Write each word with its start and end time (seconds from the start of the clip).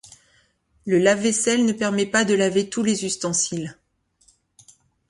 Le 0.87 0.97
lave-vaisselle 0.97 1.63
ne 1.63 1.73
permet 1.73 2.07
pas 2.07 2.25
de 2.25 2.33
laver 2.33 2.67
tous 2.69 2.81
les 2.81 3.05
ustensiles. 3.05 3.77